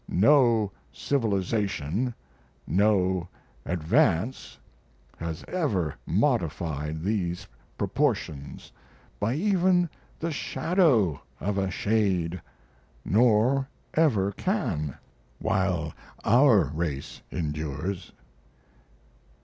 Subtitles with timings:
[0.09, 2.15] No "civilization,"
[2.65, 3.27] no
[3.67, 4.57] "advance,"
[5.17, 7.45] has ever modified these
[7.77, 8.71] proportions
[9.19, 9.87] by even
[10.19, 12.41] the shadow of a shade,
[13.05, 14.97] nor ever can,
[15.37, 15.93] while
[16.25, 18.11] our race endures.